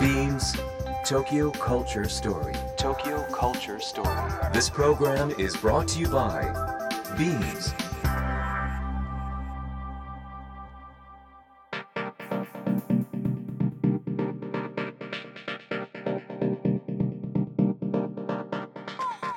[0.00, 0.56] Beams
[1.04, 2.54] Tokyo Culture Story.
[2.76, 4.32] Tokyo Culture Story.
[4.52, 6.42] This program is brought to you by
[7.16, 7.72] Beams.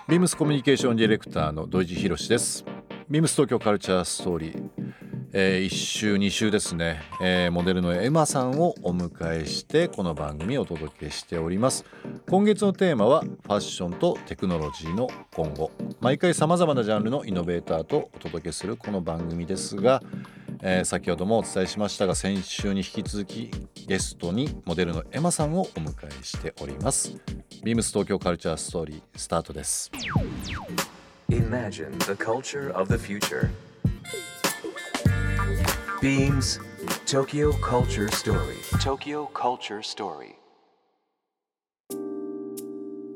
[0.08, 2.75] ビームスコミュニケーションディレクターの土井地博です
[3.08, 4.70] ビームス東京カルチャーストーリー、
[5.32, 11.86] えー、1週2週ですね、えー、モデルのエマさんをお迎えしてこの番組をお届けしております。
[12.28, 15.70] 今月のテーマはファッションとテクノロジーの今後。
[16.00, 20.02] 毎回さまざまなジャンルのイノベーターとお届けするこの番組ですが
[20.68, 23.52] えー、先ほどもお伝えしましたが先週に引き続き
[23.88, 27.16] ゲストにモデルのエマさんをお迎えしております。
[27.64, 29.92] ビームス東京カルチャーストーリースタートです。
[31.30, 33.50] Imagine the culture of the future
[36.00, 36.60] Beams
[37.08, 40.36] Tokyo Culture Story Tokyo Culture Story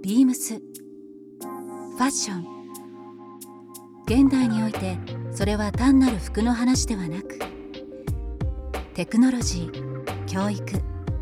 [0.01, 2.47] ビームスファッション
[4.07, 4.97] 現代において
[5.31, 7.37] それは単なる服の話ではなく
[8.95, 10.65] テクノロジー教育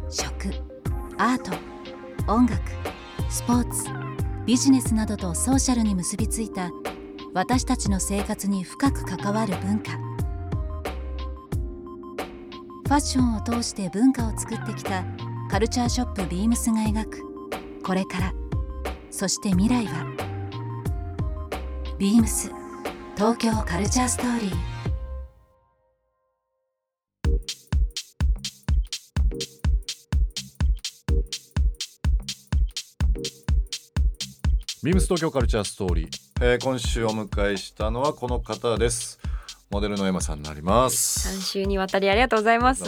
[0.09, 0.53] 食
[1.17, 1.51] アート
[2.31, 2.61] 音楽
[3.29, 4.16] スポーツ
[4.47, 6.71] ビジネスなどとソーシャルに結びついた
[7.33, 9.91] 私たちの生活に深く関わる文化。
[12.87, 15.03] ファッションを通して文化を作ってきた
[15.51, 17.81] カルチャーショップビームスが描く。
[17.83, 18.33] これから
[19.11, 20.05] そして未来は
[21.99, 22.49] ビームス
[23.17, 24.76] 東京カルチャーストーリー。
[34.87, 36.07] ビームス東京カルチャーストーリー、
[36.39, 39.19] えー、今週お迎えしたのはこの方です。
[39.69, 41.27] モデルのエマさんになります。
[41.27, 42.85] 3週にわたりありがとうございます。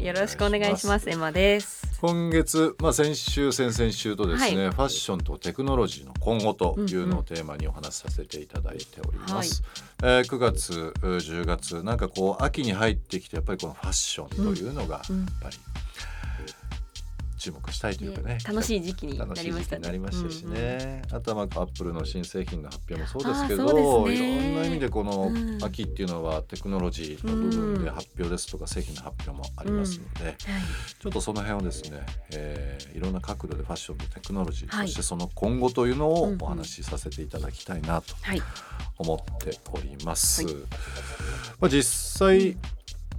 [0.00, 1.08] よろしくお願いします。
[1.08, 1.86] エマです。
[2.00, 9.62] 今月、まあ、先週先々週とですね、はい、ファッションとテクノロジーの今後というのをテーマにお話しさせていただいております、
[10.02, 15.04] うんうん、えー、9月10月なんかこう秋に入ってきてやっぱりこのファッションというのがやっ
[15.40, 15.56] ぱり、
[17.42, 19.82] 注目したいというかね楽しい時期になりましたね。
[19.82, 25.32] なりましたしね、うんうん、あとはまあアップルの新製品の発表もそうですけど、ね、いろんな意味でこの
[25.64, 30.26] 秋っていうのはテクノロジーの部分で発表ですとか製品の発表もありますので、うん。
[30.28, 30.36] はい、
[31.00, 38.14] ちょっとその辺をですね、えー、いろんな角度でファッションとテクノロジー、はい、そしてその今後というのをお話しさせていただきたいなと
[38.98, 40.44] 思っております。
[40.44, 40.54] はい、
[41.60, 42.56] まあ実際、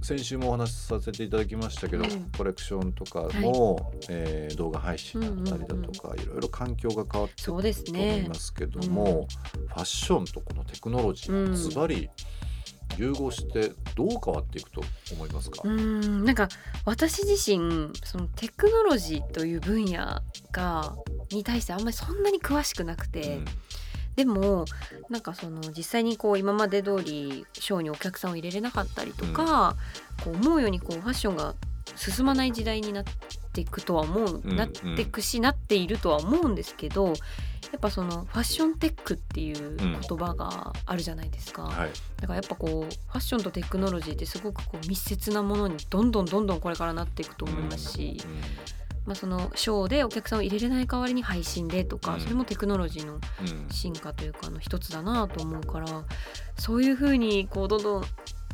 [0.04, 9.10] 先週もお話しさせていただきましたけど、うん、コレクションとかも、はい、えー、動画配信だったりだとか、うんうんうん、いろいろ環境が変わってくると思いますけども、ね
[9.60, 12.10] うん、ファッションとこのテクノロジーズバリ
[12.98, 14.82] 融合してどう変わっていくと
[15.14, 15.62] 思いますか？
[15.64, 16.22] うん。
[16.26, 16.50] なんか
[16.84, 20.20] 私自身そのテクノロジーという分野
[20.52, 20.94] が
[21.32, 23.38] に対してあんまりそんなに詳しくなくて。
[23.38, 23.44] うん
[24.16, 24.64] でも
[25.10, 29.76] なんかその実際にこう今まで通りショーにお客さんを入れれなかったりとか、
[30.24, 31.54] こう思うようにこうファッションが
[31.96, 33.04] 進まない時代になっ
[33.52, 37.12] ていくとは思う、なっていくしなっているとは思うんですけどや
[37.76, 41.68] っぱそのファッションテックっていう言葉があるじゃないですか、うん。
[41.70, 48.40] はい、だからやっぱこうファッションとテクノロジーってすごくこう密接なものにどんどんどんどんこれからなっていくと思いますし、うんうん
[49.06, 53.20] まあ、そのショーでお客さんを入れれない代わりに配信でとか、それもテクノロジーの
[53.70, 56.04] 進化というかの一つだなと思うから
[56.58, 58.04] そういうふうにこうどんどん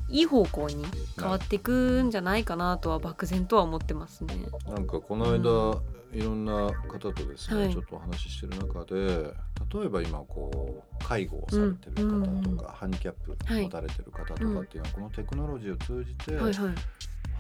[0.09, 0.85] いい方向に
[1.17, 4.35] 変わっていくんじゃないかなとは漠然とは思ってますね。
[4.67, 5.81] なんかこの間、う
[6.13, 6.53] ん、いろんな
[6.89, 9.33] 方とですね、はい、ちょっとお話ししてる中で
[9.73, 16.53] 例えば今こう介護をされてる方とか、うんうん、ハンディキャップ持たれてる方とかっていうのは、このテクノロジーを通じて、はいはい。
[16.55, 16.69] フ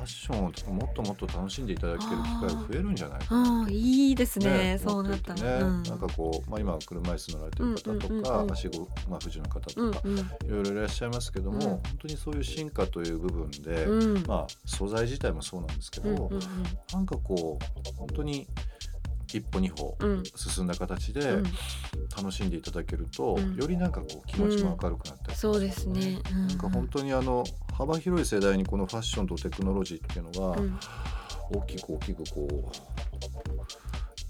[0.00, 10.00] ァッションをもっともっと楽しんでいただける機会が増えるんじゃないかないいですね、ね、そうなったね、うん、なんかこう、まあ、今車椅子乗られてる方とか、うんうん、足ご、まあ、不自由な方とか、
[10.44, 16.38] いろいろいらっしゃいますけども、うん、本当にそういう進化という部分で、うん、まあ素材自体もそうなんですけど、う
[16.92, 18.46] なんかこう本当に
[19.32, 19.96] 一歩二歩
[20.34, 21.20] 進んだ形で
[22.16, 27.44] 楽しんでいただけると、うん、よりなんかこう気持ちも明るくなったり、ね、そうですね、うん、なんか本当にあの
[27.80, 30.62] 幅広い世代にこのファッションとテクノロジーっていうのが、
[31.50, 32.76] 大きく大きくこう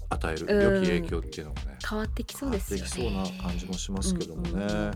[0.09, 2.89] 与える良き影響っていうのがね、変わってきそうですよね。
[2.93, 4.91] 変わってきそうな感じもしますけどもね、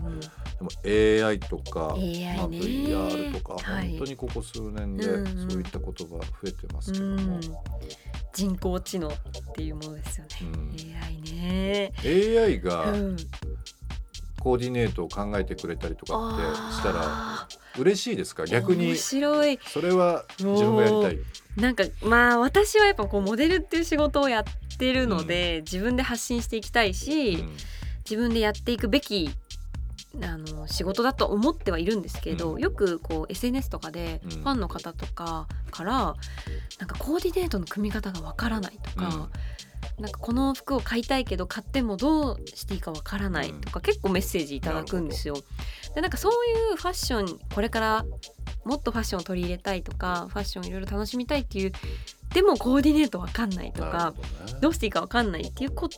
[0.56, 7.38] でも AI とか、AI まあ、VR とか、はい、本当にここ数年でそういった言葉増えてますけども、
[8.32, 9.12] 人工知能っ
[9.54, 11.92] ていうものですよね、AI ね。
[12.02, 12.94] AI が、
[14.40, 18.44] コーディネートを考えてくれたりとかってしたら嬉しいですか？
[18.46, 18.88] 逆に。
[18.88, 19.58] 面白い。
[19.66, 21.18] それは自分がやりたい。
[21.56, 27.56] なんかまあ私はやっぱこうモデルっていう仕事をやってるので、自分で発信していきたいし、うん。
[28.08, 29.30] 自分でやっていくべき
[30.22, 32.60] あの仕事だと思ってはいるんですけど、うん。
[32.60, 34.30] よくこう SNS とかでうん。
[34.30, 36.14] ファンの方とかから、
[36.78, 39.28] なんかコーディネートの組み方がわからないとか、
[39.98, 45.36] なんかこの服を買いたいけど買ってもどうしていいかわからないとか、結構メッセージいただくんですよ。
[45.94, 48.04] でなんかそういうファッションこれから
[48.64, 51.72] もっとファッションを取り入れたいとかファッションをいろいろ楽しみたいっていう
[52.34, 54.14] でもコーディネートわかんないとなか
[54.46, 54.60] どね。
[54.60, 55.88] どうしていいかわかんないっていうこ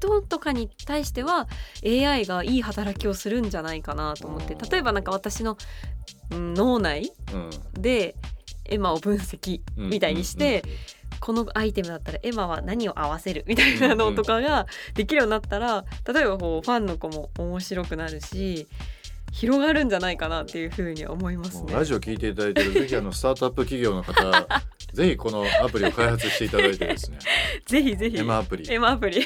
[0.00, 1.46] 人とかに対しては
[1.84, 5.56] AI がいい働きをするんじゃないかなと思って例えばなんか私の
[6.30, 7.50] うん脳内うん。
[7.80, 8.16] で
[8.66, 10.62] エマを分析みたいにして、
[11.18, 13.44] このアイテムだったらエマは何を合わせる？
[13.48, 18.68] みたいなのとかができるようになったら例えばこうファンの子も面白くなるし
[19.32, 21.72] 広がるんじゃないかなっていうふうには思いますね。
[21.72, 24.46] ラジオ聞いていただいてるぜひあのスタートアップ企業の方
[24.92, 27.18] ぜひこのアプリを開発していただいてですね。
[27.66, 28.16] ぜひぜひ。
[28.18, 28.72] エマアプリ。
[28.72, 29.24] エマアプリ。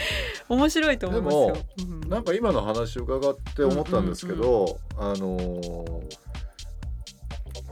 [0.48, 1.56] 面白いと思いますよ。
[1.78, 2.08] うん。
[2.08, 6.02] なんか今の話を伺って思ったんですけど、あのー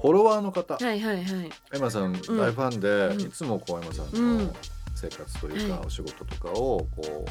[0.02, 1.50] フォロワーの方、はいはいはい。
[1.74, 2.12] エマさんん。
[2.12, 3.20] 大ファンで、うん。
[3.22, 4.46] いつもこうエマさんうん。
[4.48, 4.54] の
[4.94, 5.86] 生活というか、はい。
[5.86, 7.24] お仕事とかをこう好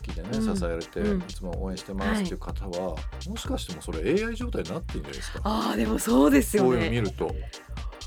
[0.00, 0.56] きでね、うん。
[0.56, 1.20] 支えられて、うん。
[1.20, 2.94] いつも応援してますっていう方は、
[3.28, 5.40] もしかしてもそれ AI 状態になってるんじゃないですか？
[5.42, 7.00] ああでもそうですよこういうの見ね。
[7.02, 7.34] ると。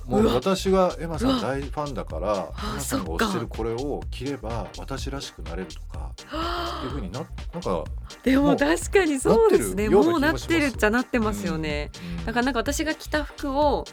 [0.06, 1.42] もう私はエマさうんわ。
[1.42, 7.22] 大ファンだからエマさんが推してるこれを着れば私らしくなれるとかっていうふうにな
[7.54, 7.84] なんか
[8.24, 9.90] でも確かにそうですね。
[9.90, 11.92] もうなってるっちゃなってますよね。
[12.18, 13.86] うんだからなんか私が着た服を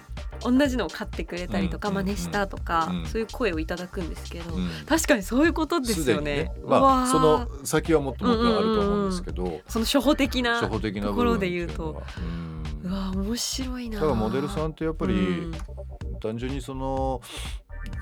[0.43, 4.69] 同じのを買ってくれたりとか、うん真似したとか、うんそういう声をいただくんですけど、うん。
[4.87, 6.53] 確かにそういうことですよね。
[6.65, 7.07] まあ。
[7.07, 12.03] その先はもっともっとあると思うんですけど、その初歩的な初歩的なところで言うと
[12.83, 14.01] うわ面白いな。
[14.01, 15.17] だからモデルさんってやっぱり、う
[15.49, 15.55] ん
[16.21, 17.23] 単純にその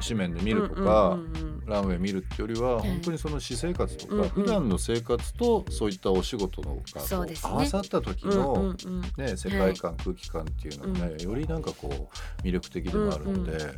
[0.07, 1.63] 紙面で見るとか、うんうんうんうん。
[1.67, 4.29] ランウェイ見るってよりははい本当にその私生活とか、うんうん。
[4.29, 9.03] 普段の生活とそういったお仕事のがこそう合わさった時うんの、うんうん。
[9.17, 12.11] ね、世界観、空気感っていうのがね、よりなんかこ
[12.43, 13.61] う魅力的でもあるので、うんうん。
[13.61, 13.71] やっ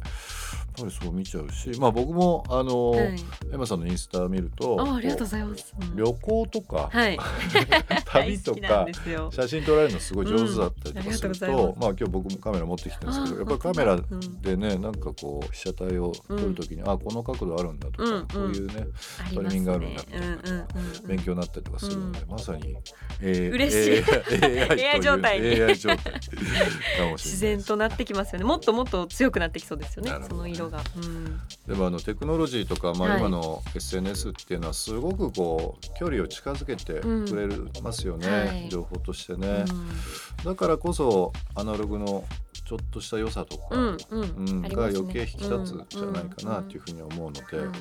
[0.77, 3.17] ぱりそう見ちゃうし、まあ、僕もあの、はい。
[3.53, 5.75] エマさんのインスタ見るとあありがとうごこざいます。
[5.81, 7.19] うんう旅行とか、はい。
[8.07, 8.87] 旅とか。
[9.31, 11.79] 写真撮られるのすごい上手だったりとかするとうございと、ます。
[11.81, 14.27] まあ今日僕もカメラ持ってきてるんですけどやっぱりカあメラ本当だ。
[14.27, 14.43] うん。
[14.43, 18.27] でねなんかこう被写体を撮るときに、あこの角度あるんだとか、うんうん。
[18.27, 18.87] こういうね
[19.27, 19.55] ありますね。
[19.55, 20.59] タイミングあるんだっていうのがうんうんうん。
[20.59, 22.77] うん勉強になったりとかするので、まさに、
[23.21, 24.89] えー、 嬉しい。
[24.89, 25.61] AI, 状態に。
[25.61, 28.45] AI 状態かもしれない自然となってきますよね。
[28.45, 30.83] もっともっと強くなってきそうですよねその色が。
[30.97, 31.41] うん。
[31.67, 33.21] でもあのテクノロジーとか、まあ、はい。
[33.21, 38.69] 今の SNS っていうのはすごくこう距離を近づけてくれますよね、はい。
[38.69, 40.45] 情報としてね、うん。
[40.45, 42.25] だからこそアナログの
[42.65, 44.23] ちょっとした良さとか、うんうん。
[44.23, 47.73] うんが余計引き立つじゃないかなっていうふうに思うので、うん。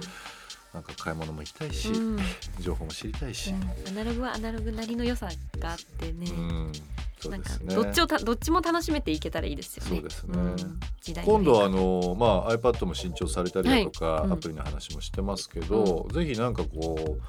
[0.74, 2.18] なんか買い物も行きたいし、うん。
[2.60, 3.54] 情報も知りたいし、
[3.88, 5.30] アナログはアナログなりの良さ
[5.60, 6.30] があってね。
[6.30, 6.72] うん。
[7.20, 9.90] そうなんかですねどっちをたどっちも楽しめていけたらいいですよね。
[9.90, 10.38] そうですね。
[10.38, 10.56] ん。
[11.02, 14.24] 時代の今度はあの、まあ、iPad も新調されたりだとか、はい。
[14.26, 14.34] うん。
[14.34, 17.22] アプリの話もしてますけど、ぜひなんかこう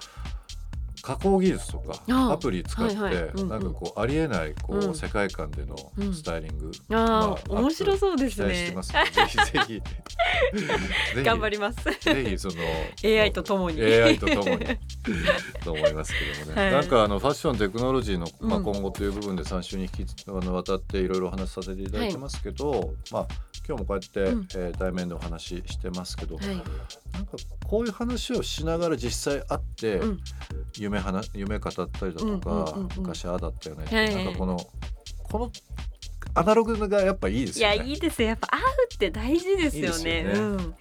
[1.02, 2.32] 加工技術とかああ。
[2.32, 3.24] アプリ使って、はいはい。
[3.24, 3.48] うんうん。
[3.48, 4.94] なんかこうありえないこう、うん。
[4.94, 6.14] 世界観でのうん。
[6.14, 8.54] スタイリング、ああ、まあ面白そうですね。
[8.54, 8.74] ぜ
[9.28, 9.80] ひぜひ。
[9.80, 9.82] ぜ
[11.16, 11.84] ひ頑張ります。
[11.84, 12.54] ぜひその
[13.04, 13.80] AI とともに。
[13.82, 14.66] AI とともに。
[15.64, 16.72] と思いますけどもね、はい。
[16.72, 23.26] なんかあのファッションテクノロジーの、まあ、うん今後という部分で3週に引きあのわたっていろいろお話しさせていただいてますけど、まあ
[23.70, 24.48] 今日もこうやって、うん。
[24.56, 26.46] えー対面でお話ししてますけど、はい。
[26.48, 30.20] なんかこういう話をしながら実際会って、うん。
[30.76, 32.88] 夢話夢語ったりだとか、うんうんうんうん。
[32.96, 33.84] 昔ああだったよね。
[33.86, 34.24] はい。
[34.24, 34.56] なんかこの
[35.22, 35.52] この
[36.34, 37.90] アナログがやっぱいいですいやよね。
[37.90, 38.28] いいですよ。
[38.28, 40.18] やっぱ会うって大事ですよね。
[40.18, 40.40] いいよね。
[40.40, 40.74] うん。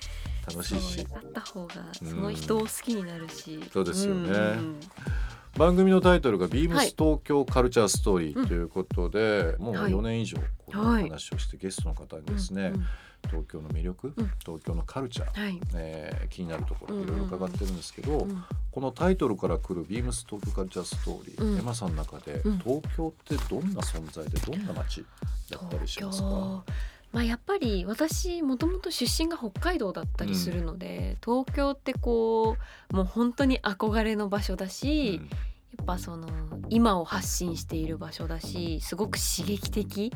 [0.48, 0.96] 楽しいし。
[0.96, 2.10] そう会った方がうん。
[2.10, 3.60] その人を好きになるし。
[3.72, 4.30] そうですよね。
[4.32, 4.80] ん
[5.60, 6.88] 番組のタイトルが「ビームはい。
[6.90, 9.92] ス東京カルチャーストーリー」ということで、もうはい。
[9.92, 11.04] 4年以上このはい。
[11.04, 12.74] 話をしてゲストの方にですね、うん。
[12.76, 12.86] うん。
[13.28, 14.32] 東京の魅力、うん。
[14.40, 15.60] 東京のカルチャー、はい。
[15.76, 17.04] えー気になるところうん。
[17.04, 18.44] いろいろ伺ってるんですけど、うん。
[18.72, 21.60] このタイトルから来る「ビームス東京カルチャーストーリー」うん。
[21.60, 22.60] エマさんの中で、うん。
[22.60, 25.04] 東京ってどんな存在でどんな街
[25.50, 26.64] だったりしますか？
[27.12, 32.56] まあやっぱり私もともと出身が北海道だったりするので、東京ってこ
[32.92, 36.28] うもう本当に憧れの場所だし、やっぱその
[36.70, 40.12] 今を発信している場所だしすごく刺激的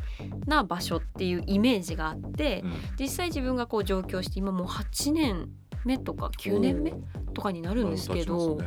[0.45, 2.71] な場所っていうイメージがあって、うん。
[2.71, 5.50] うん実際自分がこう上京して今もう8年
[5.83, 6.93] 目とか9年目
[7.33, 8.59] とかになるんですけど、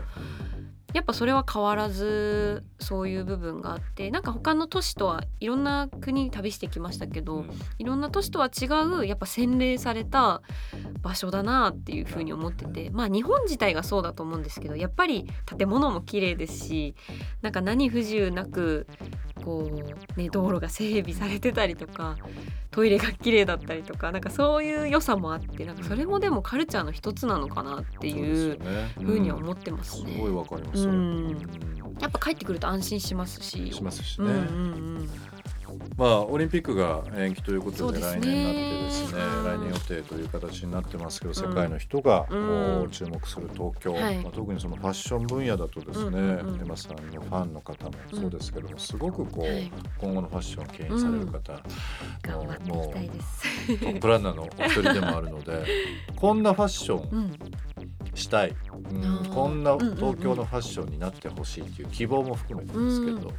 [0.96, 7.50] やっぱそれは変わらずそういう部分があってなんか他の都市とはいろんな国旅してきましたけど、うん。
[7.78, 8.64] いろんな都市とは違
[9.02, 10.40] うやっぱ洗練された
[11.06, 15.24] 場所だなっていうふうに思っててまあ日本自体がそうだと思うんですけどやっぱり
[15.56, 16.96] 建物も綺麗ですし
[17.42, 18.88] なんか何不自由なく
[19.44, 22.16] こう、ね、道路が整備されてたりとか
[22.72, 28.58] トイレが綺麗だったりとかなんかそういう良さもあってなんかそれもでもカルチャーの一つなのかなっていう
[29.00, 30.12] ふうには思ってますね。
[30.12, 30.84] すごいわかります
[32.00, 33.72] やっぱ帰ってくると安心しますし。
[33.72, 34.42] しますしね、うんうんう
[35.02, 35.10] ん
[35.96, 41.34] まあオリンピックが延期ということで来年になってですねはい来年予定という形になってますけど、ん。
[41.34, 44.18] 世界の人がこう注目する東京、はい。
[44.18, 46.18] まあ、特にそのファッション分野だとですね、
[46.60, 49.70] エマさんのファンの方もそうですけども、すごくこう、はい。
[49.98, 51.52] 今後のファッションを牽引される方、
[52.22, 53.36] 頑張っていきたいです。
[53.66, 55.64] トップランナーのお一人でもあるので
[56.16, 57.32] こんなファッションうん、
[58.16, 59.26] したい、うん。
[59.32, 59.96] こんなうんうんうん。
[59.96, 63.32] 東京のファッションになってほしいっていう希望も含めてですけど、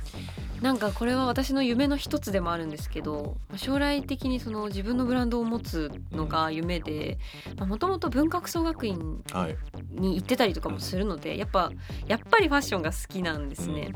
[0.62, 7.17] なんかこれは私の夢の一つでもあるんですけど将来的にその自分のブランドを持つのが夢で
[7.60, 9.57] もともと文化服装学院はい、
[9.91, 11.72] に行ってたりとかもするのでやっぱ
[12.07, 13.93] やっぱりファッションが好きなんですね、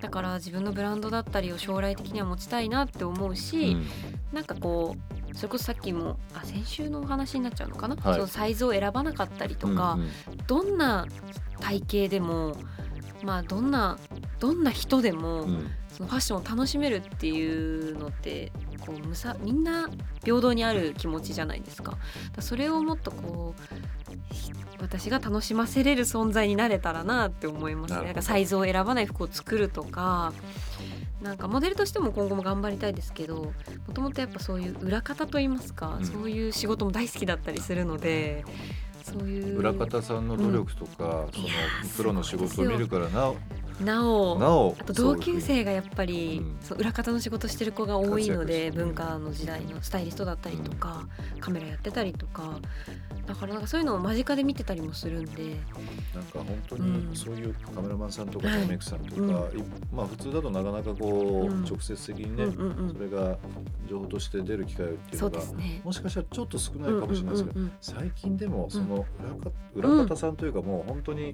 [0.00, 3.86] だから自分のブランドだったりを将来的には持ちたいなって思うし、うん。
[4.32, 10.10] なんかこうそれこそさっきもあ先週のお話になっちゃうのかな、はいそのサイズを選ばなかったりとか、うんうん
[10.46, 11.06] どんな
[11.60, 12.56] 体型でも
[13.22, 13.98] まあどんな
[14.38, 18.52] どんな人でも、うんそのファッションを楽しめるっていうのって
[18.86, 19.90] こうむさみんな
[20.24, 21.98] 平等にある気持ちじゃないですか。
[22.38, 28.04] それをもっとこうひ私が楽しませれる存在になれたらなって思いますね。
[28.04, 30.32] なんかサイズを選ばない服を作るとか。
[31.22, 33.52] なんかモデルとしても今後も頑張りたいですけど
[33.86, 36.06] もともとやっぱそういう裏方といいますか、うん。
[36.06, 38.44] そういう仕事も大好きだったりするので
[39.02, 43.36] そういう裏方さんの努力とか、そのいやープロの仕事を見るからなお
[43.84, 44.38] なお。
[44.38, 44.76] なお。
[44.78, 51.06] あと同級生がやっぱり、うんそう裏方の仕事してる子が多いので文化の時代のスタイリストだったりとか、
[51.40, 52.58] カメラやってたりとか。
[53.26, 55.56] だからなんかそういうのを間近で見てたりもするんで。
[56.14, 57.10] なんか本当うん。
[57.10, 59.22] にそういうカメラマンさんとかはいメイクさんとか、
[59.92, 61.64] まあ普通だとなかなかこう、うん。
[61.64, 62.46] 直接的にね、
[62.92, 63.38] それが
[63.88, 65.40] 情報として出る機会っていうのが。
[65.84, 69.04] もしかしたらちょっと少ないかもしれないですけど、最近でもその
[69.74, 71.32] 裏方さんというかもう本当に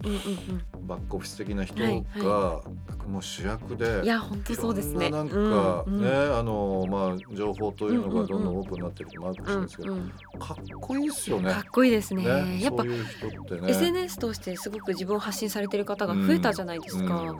[0.87, 2.05] バックオフィス的な人はい
[2.37, 2.63] が
[3.07, 5.11] もう主役で、うんいや本当そうですね。
[5.11, 11.53] ななんかうんうんね、あのまあ情報というのがどんどんオープンになってるってもあるかもしれないですけど、うんうんかっこいいですよね。
[11.53, 12.23] かっこいいですね。
[12.23, 13.71] ねやっぱそういう人ってね。
[13.71, 17.21] SNS 通してすごく自分を発信されてる方が増えたじゃないですか。
[17.21, 17.39] うん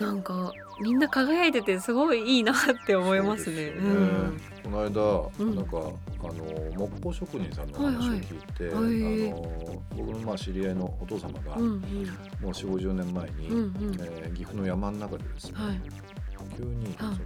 [0.00, 3.56] なんかみんな輝いててすごいいいなって思いますね。
[3.56, 4.40] すようん。
[4.64, 4.80] この
[5.38, 5.56] 間、うん。
[5.56, 8.84] なんかあの木工職人さんの話を聞いて、はい
[9.24, 9.32] はい。
[9.32, 11.80] あの僕のまあ知り合いのお父様が、うんうん。
[11.80, 11.82] も
[12.44, 13.94] う4 5 0年前に、うんうん。
[14.00, 15.80] えー岐阜の山の中でですね、はい。
[16.56, 16.96] 急にはい。
[16.96, 17.16] その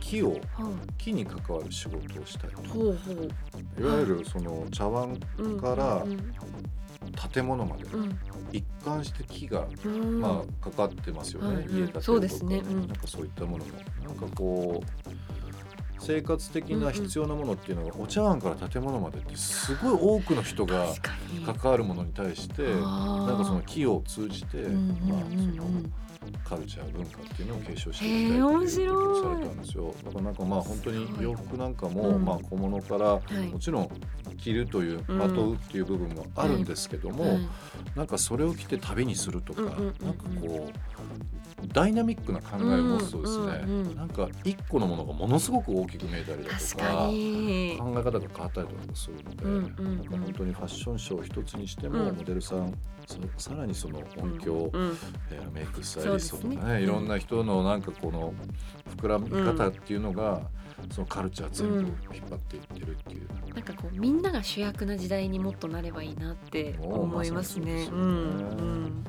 [0.00, 2.84] 木をは木に関わる仕事をしたいと。
[2.84, 3.84] い。
[3.84, 6.32] わゆるその茶碗うんからうん
[7.32, 8.18] 建物までうん。
[8.52, 10.20] 一貫して木が、うん。
[10.20, 11.94] まあ、かかってますよね、家建てると。
[11.94, 12.58] かそうですね。
[12.58, 12.86] うん。
[12.86, 13.70] なんかそういったものも。
[14.04, 14.86] なんかこう
[15.98, 20.86] 生活的な必要なものっていうのが、お茶碗から建物までってすごい多くの人が
[21.44, 25.92] 関わるものに対してなんかその木を通じて、まあ、そのん
[26.44, 29.94] カルチャー文化っていうのを継承していきたいっていうことをされたんですよ。
[30.04, 32.24] だからなんかまあ本当に洋服なんかも、うん。
[32.24, 33.48] まあ、小物からはい。
[33.48, 33.90] もちろん
[34.36, 35.18] 着るという、うん。
[35.18, 37.48] まとうっていう部分もあるんですけども、はい
[37.94, 40.06] なんかそれを着て旅にするとか、うんうんうんうん。
[40.06, 40.70] なんかこ
[41.64, 49.96] うダイナミックな考えを持つとですね、うんうんうんなんか一個のものがものすごく大きく見えたりだと確か考え方が変わったりとかするので、うんうんうん。
[49.96, 52.16] なんか本当にファッションショー一つにしても、うん。
[52.16, 52.74] モデルさん
[53.06, 54.96] ささらにその音響、うん
[55.30, 56.82] えーメイクスタイリストとかねね。
[56.82, 58.34] いろんな人のなんかこの
[58.96, 60.42] 膨らみ方っていうのが、
[60.92, 63.28] そのカルチャー全部引っ張っていってるっていう
[63.96, 67.88] みんなが主役な時代にもっとなればいいなって思いますね。
[67.90, 69.04] うんうん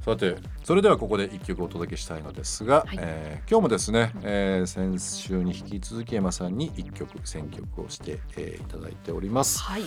[0.00, 2.98] さてそれではここで一曲お届けしたいのですが、はい。
[2.98, 9.60] えー今日もですね、えー先週に引き続き山さんに一曲選曲をして、えーいただいております。
[9.60, 9.82] はい、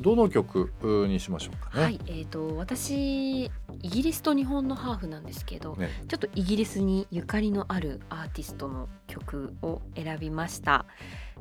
[0.00, 3.50] どの曲うにしましょうかね、はい、えっ、と私イ
[3.82, 5.88] ギリスと日本のハーフなんですけど、ね。
[6.08, 10.84] ちょっとイギリスにゆかりのあるアーティストの曲を選びました。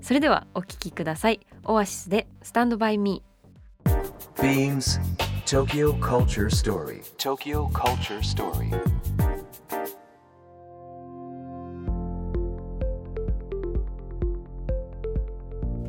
[0.01, 1.41] それではお聴きください。
[1.65, 3.23] オアシスでスタンドバイミ
[4.35, 7.03] Beams Tokyo Culture Story.
[7.19, 8.71] Tokyo Culture Story.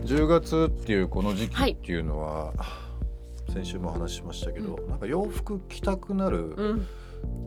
[0.05, 2.53] 10月っていうこの時期はいっていうのは、
[3.51, 6.57] 先週もお話ししましたけど、なんか洋服着たくなるー。
[6.57, 6.87] うん、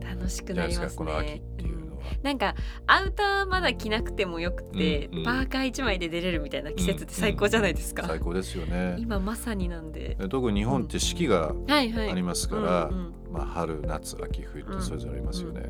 [0.00, 1.79] 楽しくなりますこの秋っねていう。
[2.22, 2.54] なんか
[2.86, 5.24] アウターまだ着なくてもよくて、うんうん。
[5.24, 8.96] パーカー一枚で出れるみたいな季節って最高じゃないですか、最高ですよね。
[8.98, 10.16] 今まさになんで。
[10.18, 11.80] で特に日本って四季があ
[12.14, 13.32] りますから、うんうん。
[13.32, 15.62] まあ春夏秋冬ってそれぞれありますよね。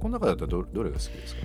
[0.00, 1.40] この中だったらどどれが好きですか？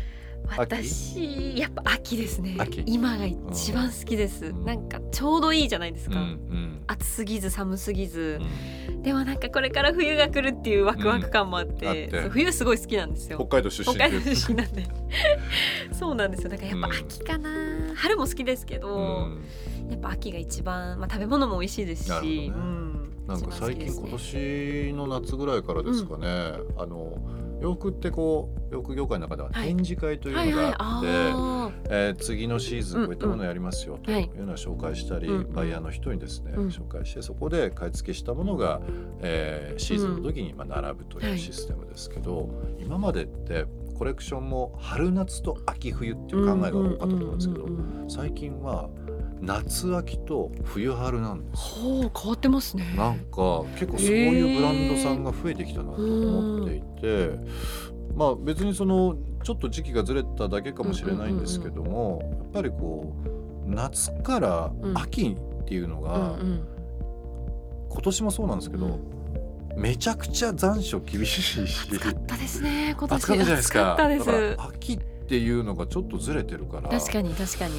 [0.57, 2.55] 私やっぱ秋ですね。
[2.57, 2.83] 秋？
[2.87, 4.65] 今が一番好きです、うん。
[4.65, 8.39] なんかちょうどいいじゃないですか、ん暑すぎず寒すぎず。
[8.89, 9.01] う、ん。
[9.03, 11.89] でもなんかこれから冬が来るっていうワクワク感もあって,、うん。
[11.89, 12.29] あって。
[12.29, 13.37] 冬すごい好きなんですよ。
[13.37, 14.87] 北海道出身北海道で出身なんで。
[15.93, 16.49] そうなんですよ。
[16.49, 17.49] だからやっぱ秋かな、
[17.95, 19.91] 春も好きですけど、うん。
[19.91, 22.63] やっぱ秋が一番、まあ、食べ物も美味しいですなるし、ほどね。
[22.63, 23.93] うん、なんか最近ね。
[23.95, 26.27] 今年の夏ぐらいからですかね、
[26.77, 27.17] あの
[27.61, 29.67] 洋服ってこう洋服業界の中でははい。
[29.75, 34.23] 展示会というはいはいのがあって、あえー次のシーズンこういったものをやりますよとはい。
[34.23, 35.53] いうのを紹介したり、うんうん。
[35.53, 36.67] バイヤーの人にですね、うん。
[36.67, 38.81] 紹介してそこで買い付けしたものが、
[39.21, 42.49] えーシーズンの時にまあ並ぶというシステムですけど、
[42.79, 43.65] 今までって
[43.97, 48.09] コレクションも春夏と秋冬っていう考えが多かったと思うんですけど、うんうんうんうん。
[48.09, 48.89] 最近は
[49.41, 51.85] 夏秋と冬春なんですよ。
[51.85, 52.93] ほう変わってますね。
[52.97, 57.39] なんか結構そういうブランドさんが増えてきたなと思っていて、
[58.15, 63.13] まあ別にそのちょっと時期がずれただけかもしれないんですけども、やっぱりこ
[63.65, 66.67] う夏から秋っていうのが、うんうん。
[67.89, 68.99] 今年もそうなんですけど、
[69.75, 72.95] めちゃくちゃ残暑厳しいし暑かったですね。
[72.97, 73.71] 今年暑かったじゃないです。
[73.71, 77.73] か暑かったですだから秋っていうのがちょっとずれてるから確かに確かに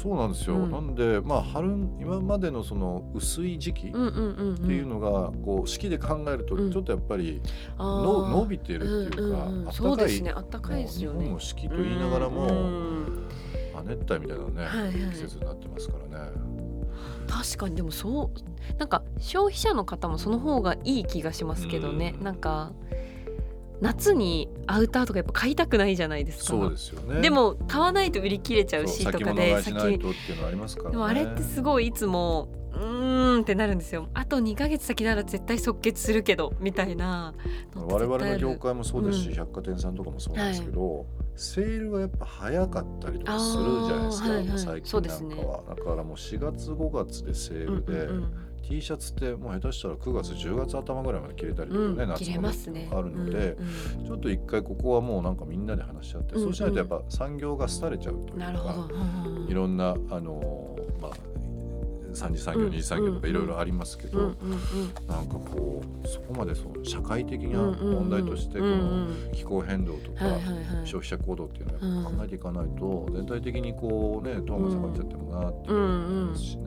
[0.00, 0.70] そうなんですよ、うん。
[0.70, 1.68] なんでまあ春
[2.00, 6.72] 今までのその薄い時期、うんうんうんっていうのがこう式で考えるとうん。
[6.72, 7.40] ちょっとやっぱり
[7.76, 10.32] あの、ー伸びてるっていうか、うかいですね。
[10.34, 11.20] あったかいですよね。
[11.20, 13.28] 日本も四季と言いながらも、うん
[13.76, 14.92] 亜熱帯みたいなね、はいはい。
[14.92, 16.32] 季節になってますからね。
[17.28, 22.24] 確かにでもそうなんか消費者の方もその方がいい気がしますけどね、うん。
[22.24, 22.72] なんか
[23.80, 26.44] 夏にアウターとかやっぱ買いたくないじゃないですか。
[26.44, 27.20] そうですよね。
[27.20, 30.92] でも買わないと売り切れちゃうしとかで物買いしないとっていうのはありますからね。
[30.92, 34.08] でもあれってすごいいつもうーんってなるんですよ。
[34.14, 37.34] あと2ヶ月先なら絶対即決するけどみたいな。
[37.74, 39.34] 我々の業界もそうですし、うん。
[39.34, 44.48] 百貨店さんとかもそうなんですけど、セールがやっぱ早かったりとかするじゃないですか、はい。
[44.48, 52.88] はい最そうですね近なんかは、だからもう4月5月でセールで、うんうん T シャツってもう下手したら9月10月頭ぐらいまで着れたりとかね、うんうん、夏切れ物ますね。
[52.92, 53.56] あるので、
[53.98, 56.44] うんちょっと一回ここはもうなんかみんなで話し合って、うんうん。
[56.48, 58.88] そうしないとやっぱ産業が廃れちゃうというか
[59.26, 59.50] うんうん。
[59.50, 61.10] いろんなあのーまあ
[62.14, 64.36] 三次産業うん二次産業とかいろいろありますけど、うんうんうん。
[65.06, 70.24] なんかこうそこまでその社会的なうんうんうん問題としてこうんうのん気候変動とか
[70.84, 76.64] 消費者行動っていうのは考えていかないと全体的にこうねトーンが下がっちゃってもなっていうのもありますしね。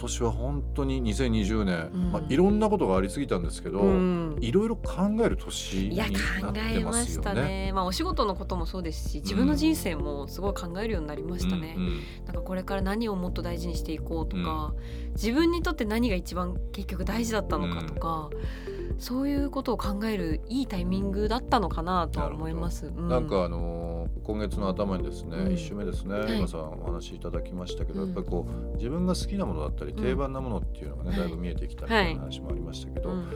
[0.00, 2.12] 年は本当に2020年、うん。
[2.12, 4.36] まあ、いろんなことがありすぎたんですけど、うん。
[4.40, 7.42] いろいろ考える年にいやな考ってえましたますよね。
[7.42, 12.00] ねまあお仕事のこともそうですし自分の人生もすごい考えるようになりましたね、うんうん。
[12.26, 14.74] なんかこれから何をもっと大事にしていこうとか、
[15.12, 18.30] 自分にとって何が一番結局大事だったのかとか、
[19.00, 22.86] そういうことを考えるいいタイミングだったのかなとは思います。
[22.86, 23.90] うなんかあのー
[24.22, 25.52] 今月の頭にですね、うん。
[25.52, 26.38] 一週目ですね、はい。
[26.38, 28.08] 今さんお話しいただきましたけど、うん。
[28.08, 33.28] やっぱりこう自分が好きなものだったりん定番なものっていうのがね、はいだいぶ見えてきたみたいな話もありましたけど、うん。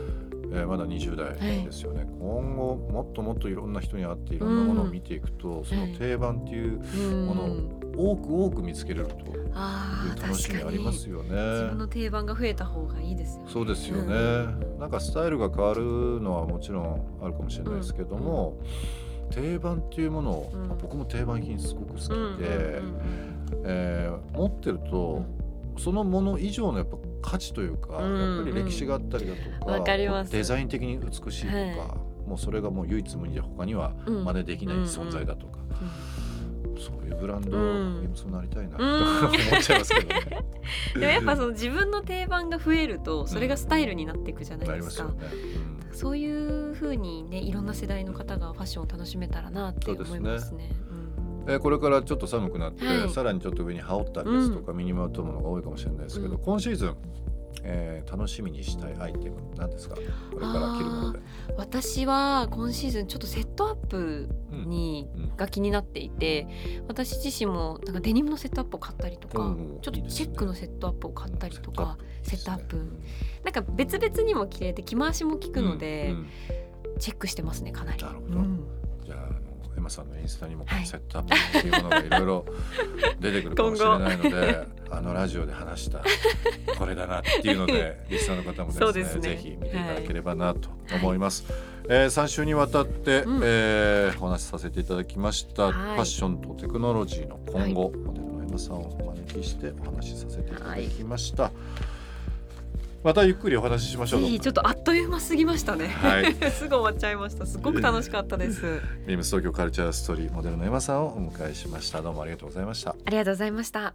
[0.53, 9.51] えーまだ20代ですよね、今後もっともっといろんな人に会っていろんなものを見ていくと、その定番っていううんものを多く多く見つけれるという
[10.21, 11.75] 楽しみありますよ自分ね。
[11.75, 13.49] の定番が増えた方がいいですよね。
[13.51, 14.79] そうですよね、うん。
[14.79, 15.81] なんかスタイルが変わる
[16.21, 18.59] のはもちろんあるかもしれないですけども、
[19.31, 20.67] 定番っていうものを、うん。
[20.67, 25.23] まあ僕も定番品すごく好きで、うんうんうんえー持ってると、
[25.77, 30.31] そのもの以上のやっぱ価値というか、うんやっぱり歴史があったりだとかわかります。
[30.31, 34.23] デザイン的に美しいとか、はもうそれがもう唯一無二で他にはうん。
[34.25, 35.59] 真似できない存在だとか、
[36.79, 38.03] そういうブランド、うん。
[38.05, 38.91] 今そうなりたいなとうん。
[38.91, 40.45] 思っちゃいますけどね。
[40.93, 45.15] でもやっぱその自分の定番が増えるとそれがスタイルになっていくじゃないですすよね。
[45.91, 50.71] そういう風にねいろんな世代の方がファッションを楽しめたらなって思いますね。
[50.89, 51.51] うんうん。
[51.51, 53.09] えーこれからちょっと寒くなって、はい。
[53.09, 56.41] さらにちょっと上に羽織ったりですとか、身にまとうものが多いかもしれないですけど、うん。
[56.41, 56.95] 今シーズン、
[57.63, 59.95] えー楽しみにしたいアイテムなんですか？
[59.95, 60.01] こ
[60.39, 61.19] れから着るもので。
[61.57, 66.47] 私は今シーズンちょっとセットアップに、うんが気になっていて
[66.87, 72.77] 私自身もなんかデニムのセットアップを買ったりとか、うんちょっとチェックのセットアップを買ったりとか、セットアップ。
[72.77, 73.03] うん
[73.43, 76.27] なんか別々にも着れて着回しも効くので、うんうん。
[76.99, 78.01] チェックしてますねかなり。
[78.01, 78.39] なるほど。
[78.39, 78.63] うん。
[79.03, 79.29] じゃあ
[79.77, 80.85] エマさんのインスタにもはい。
[80.85, 82.45] セットアップっていうものがいろいろ
[83.19, 86.03] 出てくるかもしれないので、あのラジオで話した
[86.77, 89.21] これだなっていうのでリスナーの方もですねね。
[89.21, 91.45] ぜひ見ていただければなと思います。
[91.51, 101.43] はい、えー、3週にわたって、うん、えー、お話しさせていただきました、はい、ファッションとテクノロジーの今後、はい、モデルの山さんをお招きしてお話しさせていただきました。
[101.43, 101.94] はい
[103.05, 104.39] またゆっくりお話ししましょう。
[104.39, 105.89] ちょっとあっという間すぎましたね。
[105.89, 107.45] はい、 すぐ終わっちゃいました。
[107.45, 108.81] すごく楽しかったです。
[109.05, 112.01] ビームス東京カルチャーストーリーモデルの山さんをお迎えしました。
[112.01, 112.95] どうもありがとうございました。
[113.05, 113.93] ありがとうございました。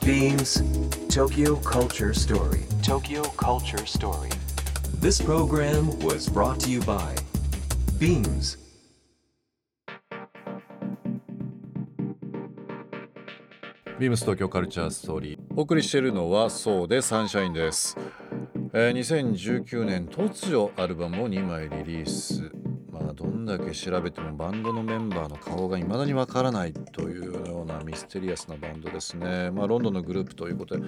[0.00, 0.64] Beams
[1.10, 2.62] Tokyo Culture Story.
[2.80, 4.30] Tokyo Culture Story.
[5.02, 7.14] This program was brought to you by
[7.98, 8.67] Beams.
[13.98, 17.96] ビームス東京カルチャーストーリーお送りしているのはそうでサンシャインです、
[18.72, 22.52] えー、2019年突如アルバムを2枚リリース。
[22.92, 29.50] まあどんだけ調べてもバンドのメンバーの顔が未だにわからないというようなミステリアスなバンドですね。
[29.50, 30.86] まあロンドンのグループということで。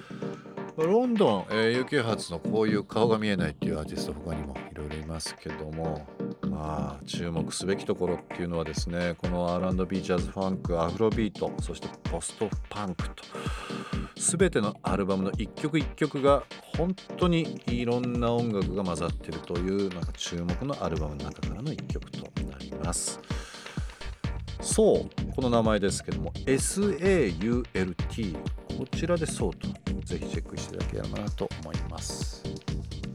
[0.77, 6.07] ロンドン、えー、UK 発のこういう顔が見えないっていうアーティスト他にもいろいろいますけども。
[6.51, 13.23] まあ注目すべきところっていうのはですねこの R&B ジャズファンクアフロビートそしてポストパンクと
[14.15, 16.43] 全てのアルバムの一曲一曲が
[16.77, 23.19] 本当にいろんな音楽が混ざってるというなんか注目のアルバムの中からの一曲となります。
[24.61, 28.37] そうこの名前ですけども SAULT
[28.77, 29.67] こちらでそうと
[30.05, 32.43] ぜひチェックしていただければなと思います。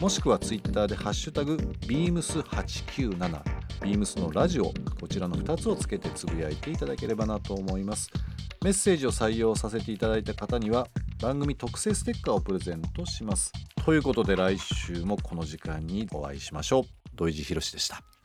[0.00, 3.42] もしくはツイッターでハッシュタグ beams897
[3.80, 8.08] beams のラジオこちらの2つをつけてつぶやいていただければなと思います。
[8.62, 10.86] メッセージを採用させていただいた方には
[11.20, 13.52] 番組特製ステッカーをプレゼントします。
[13.84, 16.84] ということで来週もこの時間にお会いしましょう。
[17.16, 18.17] 土井地博でした。